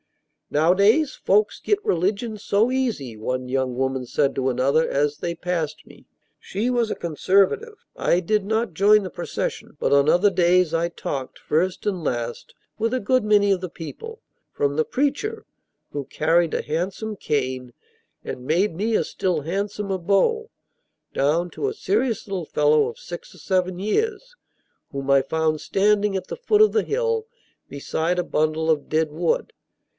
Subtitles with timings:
[0.49, 5.35] "Now' days folks git religion so easy!" one young woman said to another, as they
[5.35, 6.07] passed me.
[6.39, 7.75] She was a conservative.
[7.95, 12.53] I did not join the procession, but on other days I talked, first and last,
[12.79, 14.19] with a good many of the people;
[14.51, 15.45] from the preacher,
[15.93, 17.71] who carried a handsome cane
[18.25, 20.49] and made me a still handsomer bow,
[21.13, 24.35] down to a serious little fellow of six or seven years,
[24.91, 27.27] whom I found standing at the foot of the hill,
[27.69, 29.53] beside a bundle of dead wood.